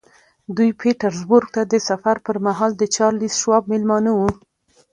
دوی 0.55 0.69
پیټرزبورګ 0.81 1.47
ته 1.55 1.61
د 1.71 1.75
سفر 1.89 2.15
پر 2.25 2.37
مهال 2.45 2.71
د 2.77 2.83
چارلیس 2.95 3.33
شواب 3.41 3.63
مېلمانه 3.71 4.11
وو 4.15 4.29